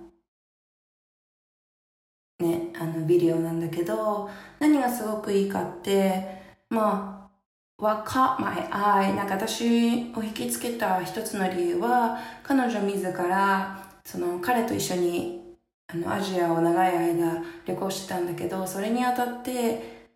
[2.39, 7.31] ね、あのビデオなんだけど、何がすごくいいかって、ま
[7.79, 15.57] あ、what caught my eye なんか私を引きつけた一つの理由は、彼女自ら、その彼と一緒に
[15.89, 20.09] あのアジアを長い間旅行してたんだけど、それにあたって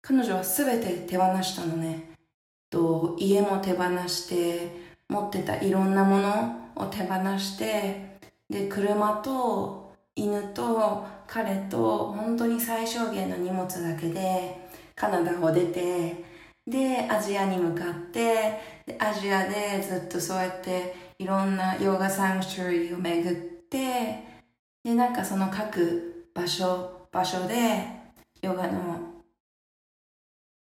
[0.00, 2.10] 彼女は全て手放したのね。
[2.70, 4.81] と家も手放して、
[5.12, 9.82] 持ってたいろんなものを手放して、で、車と
[10.14, 16.22] 犬と彼と本当に最小限の荷物だけでカナダを出て
[16.66, 23.36] でアジアに向かってでアジアでずっとそうやっていろんなヨガサンクチュリーを巡っ
[23.70, 24.22] て
[24.84, 27.86] でなんかその各場所場所で
[28.42, 29.00] ヨガの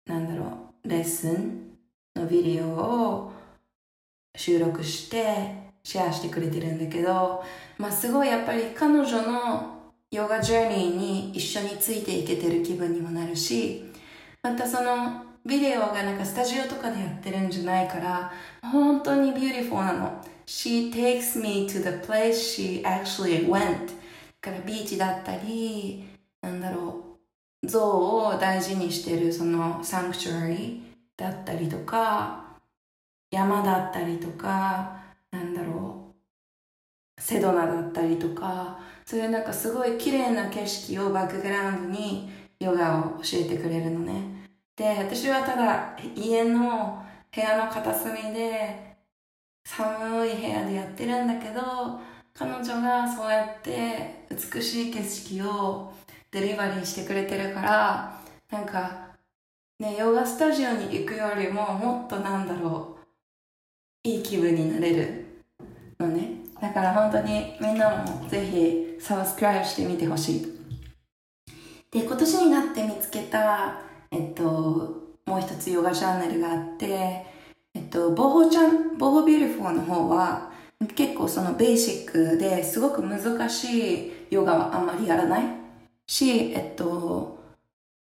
[0.05, 1.77] なんだろうレッスン
[2.15, 3.31] のビデオを
[4.37, 7.43] 収録してシェアしてくれてるんだけど、
[7.77, 13.83] まあすごいやっぱり彼女のヨガジャーニーに一緒についていけてる気分にもなるし、
[14.41, 18.31] またそのビデオがなんかスタジオとかでやってるんじゃないから、
[18.61, 20.25] 本当に beautiful なの。
[20.45, 23.87] She takes me to the place she actually went.
[24.41, 26.05] だからビーチだったり、
[26.41, 27.17] なんだろ
[27.63, 30.79] う、象を大事にしてるその sanctuary
[31.17, 32.46] だったりとか、
[33.31, 34.97] 山だったりとか、
[35.31, 36.13] なんだろ
[37.17, 44.45] う、セドナだったりとか、そういうなんかすごい綺麗な景色をバックグラウンドにヨガを教えてくれるのね。
[44.75, 47.03] で、私はただ家の
[47.33, 48.95] 部屋の片隅で
[49.65, 51.61] 寒い部屋でやってるんだけど、
[52.33, 55.93] 彼女がそうやって美しい景色を
[56.31, 58.21] デリバリーしてくれてるから、
[58.51, 59.07] なんか、
[59.79, 62.96] ね、ヨガスタジオに行くよりももっとなんだろう、
[64.07, 65.25] いい気分になれる
[65.99, 66.37] のね。
[66.61, 70.57] だから本当にみんなもぜひサブスクライブしてみてほしい。
[71.91, 73.81] で、今年になって見つけた、
[74.11, 74.43] えっと、
[75.25, 77.25] もう一つヨガチャンネルがあって、
[77.73, 80.51] えっと、ボホチャン、 Boho Beautiful の方は、
[80.95, 85.43] 結構そのベーシックですごく難しいヨガはあんまりやらない
[86.05, 87.43] し、えっと、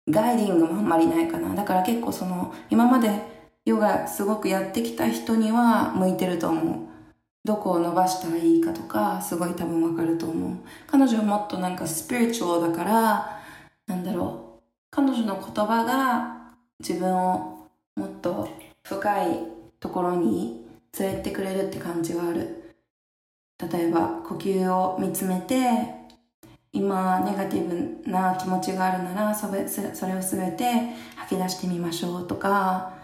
[0.09, 1.53] guiding もあんまりないかな。
[1.53, 6.89] だから結構その、今までヨガすごくやってきた人には向いてると思う。
[7.45, 10.57] どこを伸ばしたらいいかとか、すごい多分わかると思う。
[10.87, 13.41] 彼女はもっとなんかスピリチュアルだから、
[13.87, 14.61] なんだろう。
[14.91, 18.49] 彼女の言葉が自分をもっと
[18.83, 19.39] 深い
[19.79, 20.65] ところに
[20.97, 22.75] 連れてくれるって感じはある。
[23.71, 25.99] 例えば、呼吸を見つめて、
[26.71, 27.67] 今、ネガティ
[28.03, 32.98] ブな気持ちがあるなら、それそれをすべて吐き出してみましょうとか、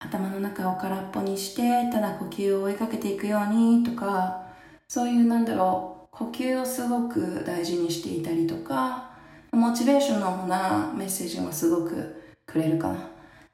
[0.00, 4.46] 頭の中を空っぽにしてただ呼吸を追いかけていくようにとか
[4.86, 9.10] そういうなんだろう呼吸をすごく大事にしていたりとか
[9.52, 12.96] モチベーションのなメッセージもすごくくれるかな。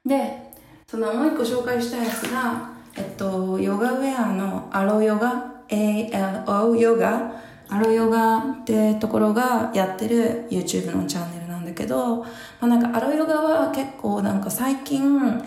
[0.05, 0.51] で
[0.87, 12.27] そのもう一個紹介したやつがえっとヨガウェアのアロヨガ ALO ヨガアロヨガってところがやってる YouTube のチャンネルなんだけど、ま
[12.61, 15.43] あ、なんかアロヨガは結構なんか最近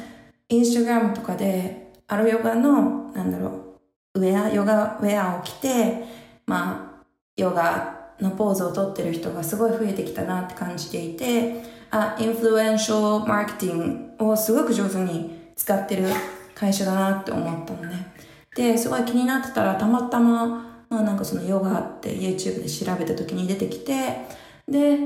[0.49, 3.76] インスタグラムとかで、アロヨガの、なんだろ
[4.14, 6.05] う、ウェア、ヨガウェアを着て、
[6.46, 7.05] まあ、
[7.36, 16.07] ヨガのポーズをとってる人がすごい増えてきたなって感じていて、あ、インフルエンシャルマーケティングをすごく上手に使ってる
[16.55, 18.12] 会社だなって思ったのね。
[18.57, 24.26] で、すごい気になってたらたまたま、まあなんかそのヨガって YouTube で調べた時に出てきて、
[24.66, 24.99] で、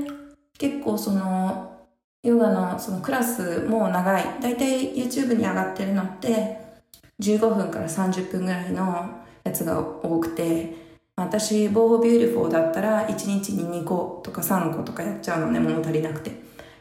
[0.57, 1.72] 結構その
[2.23, 4.23] ヨガのそのクラスも長い。
[4.41, 6.57] だいたい YouTube に上がってるのって
[7.19, 10.73] 15分から30分ぐらいのやつが多くて、
[11.15, 16.31] 私、 Boho Beautiful だったら1日に2個とか3個とかやっちゃうのね、物足りなくて。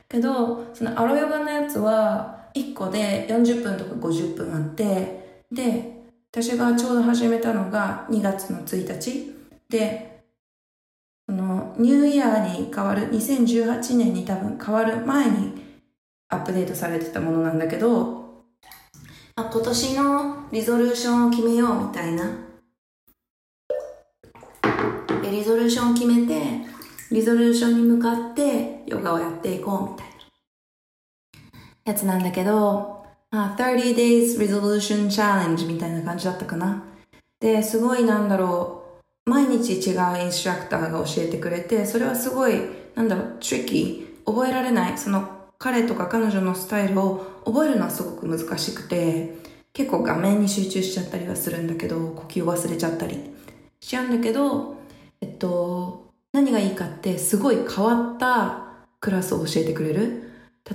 [0.09, 9.35] けど、そのアロヨガのやつは1個で40分とか50分あって、で、私がちょうど始めたのが2月の1日
[9.69, 10.12] で、
[11.79, 15.63] ニューイヤーに変わる、2018年に多分変わる前に
[16.29, 18.45] アップデートされてたものなんだけど、
[19.37, 22.25] あ今年のリゾリューションを決めようみたいな。
[25.31, 26.43] リゾリューションを決めて、
[27.11, 30.13] リゾリューションに向かってヨガをやっていこうみたいな
[31.85, 36.85] やつなんだけど、あ、30 days resolution challenge みたいな感じだったかな。
[37.41, 38.82] で、すごいなんだろう、
[39.25, 42.61] 毎日違うインストラクターが教えてくれて、それはすごい、
[42.95, 49.37] なんだろう、トリッキー、覚えられない、その彼とか彼女のスタイルを覚えるのはすごく難しくて、
[49.73, 53.15] 結構画面に集中しちゃったりはするんだけど、呼吸忘れちゃったり
[53.81, 54.77] しちゃうんだけど、
[55.21, 58.65] えっと、何がいいかってすごい変わった
[59.01, 60.31] クラスを教えてくれる。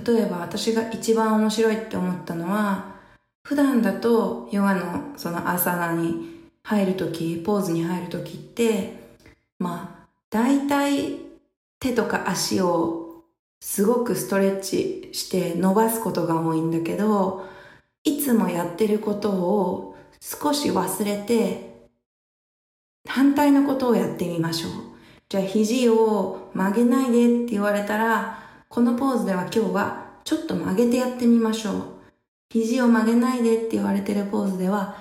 [0.06, 2.96] 例えば私が一番面白いって思ったのは、
[3.44, 6.37] 普段だとヨガのそのアサナに
[6.68, 8.92] 入るとき、ポーズに入るときって、
[9.58, 11.16] まあ、大体
[11.80, 13.24] 手とか足を
[13.58, 17.46] すごくストレッチして伸ばすことが多いんだけど、
[18.04, 21.88] いつもやってることを少し忘れて、
[23.08, 24.72] 反対のことをやってみましょう。
[25.30, 31.82] じゃあ肘を曲げないでって言われたら、このポーズでは今日はちょっと曲げてやってみましょう。
[32.50, 34.98] 肘を曲げないでって言われてるポーズでは、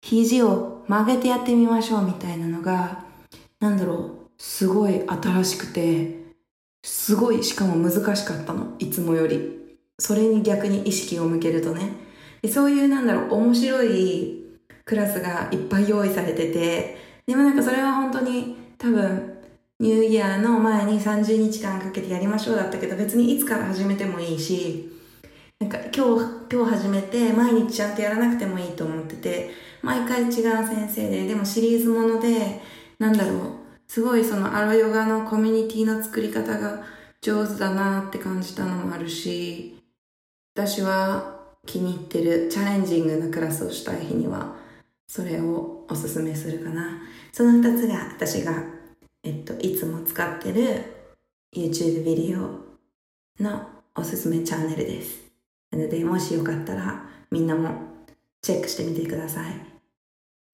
[0.00, 3.04] 肘を曲げてやってみましょうみたいなのが、
[3.60, 6.22] なんだろう、すごい新しくて、
[6.84, 8.74] すごいしかも難しかったの。
[8.78, 9.76] いつもより。
[9.98, 11.92] それに逆に意識を向けるとね。
[12.42, 14.44] でそういうなんだろう、面白い
[14.84, 19.38] クラスがいっぱい用意されてて、でもなんかそれは本当に多分
[19.78, 24.92] ニューイヤーの前に30日間かけてやりましょうだったけど別にいつから始めてもいいし
[25.62, 29.50] なんか今日今日始めて毎日ちゃんとやらなくてもいいと思ってて
[29.80, 32.60] 毎回違う先生ででもシリーズもので
[32.98, 33.40] なんだろう
[33.86, 36.82] すごいそのアロヨガのコミュニティの作り方が
[37.20, 39.80] 上手だなって感じたのもあるし
[40.56, 44.56] 私は気に入ってるチャレンジングなクラスをしたい日には
[45.06, 48.64] それをおすすめするかなその2つが私が
[49.22, 50.82] えっと、いつも使ってる
[51.54, 52.40] YouTube ビデオ
[53.40, 55.21] のおすすめチャンネルです。
[55.72, 57.70] なので、もしよかったらみんなも
[58.42, 59.52] チェックしてみてください。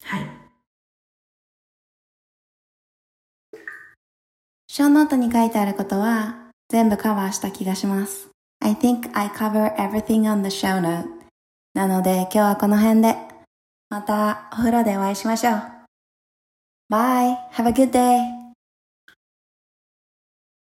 [0.05, 0.27] はい。
[4.69, 8.29] ショーノートに書いてあることは全部カバーした気がします。
[8.61, 11.07] I think I cover everything on the show note.
[11.75, 13.17] なので今日はこの辺で
[13.91, 15.55] またお風呂でお会いしましょう。
[16.91, 17.37] Bye!
[17.53, 18.38] Have a good day!